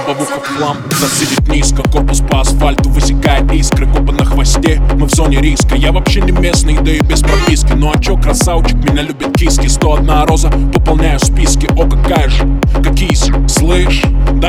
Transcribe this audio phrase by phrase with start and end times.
[0.00, 0.76] как хлам.
[0.90, 3.86] Засидит низко, корпус по асфальту высекает искры.
[3.86, 5.76] Копы на хвосте, мы в зоне риска.
[5.76, 7.72] Я вообще не местный, да и без прописки.
[7.72, 9.66] Ну а чё, красавчик, меня любят киски.
[9.68, 11.68] 101 роза, пополняю списки.
[11.76, 12.46] О, какая же,
[12.82, 13.13] какие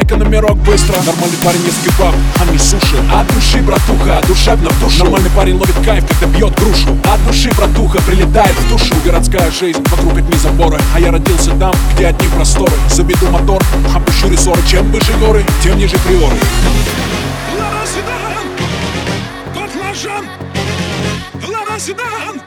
[0.07, 0.95] Дай-ка номерок быстро.
[0.97, 2.97] Нормальный парень ест кебаб, а не суши.
[3.11, 5.03] От души, братуха, душевно в душу.
[5.03, 6.89] Нормальный парень ловит кайф, когда бьет грушу.
[7.11, 8.93] От души, братуха, прилетает в душу.
[9.03, 10.79] Городская жизнь, вокруг одни заборы.
[10.93, 12.73] А я родился там, где одни просторы.
[12.89, 13.63] Заведу мотор,
[13.95, 14.61] опущу рессоры.
[14.69, 16.35] Чем выше горы, тем ниже приоры.
[17.57, 18.45] Лада Седан,
[21.47, 22.41] Лада Седан,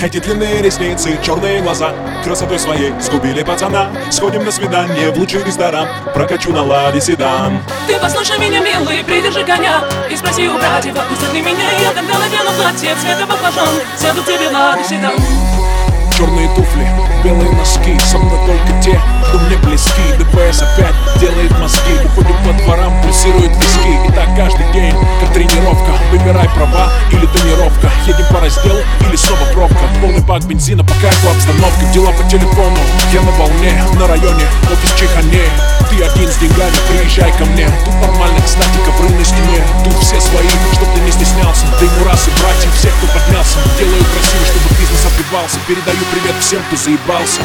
[0.00, 1.92] Эти длинные ресницы, черные глаза.
[2.22, 3.90] Красотой своей сгубили пацана.
[4.08, 5.88] Сходим на свидание в лучший ресторан.
[6.14, 7.58] Прокачу на ладе седан.
[7.88, 9.82] Ты послушай меня, милый, придержи коня.
[10.08, 11.72] И спроси у братьев, отпустят ли меня.
[11.80, 13.68] Я тогда надену платье цвета баклажан.
[13.98, 15.14] Сяду к тебе в ладу седан.
[16.16, 16.88] Черные туфли,
[17.24, 20.02] белые носки Со мной только те, кто мне близки.
[20.16, 21.94] ДПС опять делает мозги.
[22.04, 24.08] Уходим по дворам, пульсируют виски.
[24.08, 26.92] И так каждый день, как тренировка Выбирай права
[28.54, 29.84] Разделу или пробка.
[30.00, 32.78] Полный бак бензина, по кайфу обстановка Дела по телефону,
[33.12, 33.82] я на волне.
[33.98, 35.44] На районе, офис Чехане.
[35.90, 37.68] Ты один с деньгами, приезжай ко мне.
[37.84, 39.62] Тут нормально, кстати, ковры на стене.
[39.84, 41.64] Тут все свои, чтоб ты не стеснялся.
[41.78, 46.34] Ты ему раз и братья, всех, кто поднялся Делаю красиво, чтобы бизнес отбивался Передаю привет
[46.40, 47.40] всем, кто заебался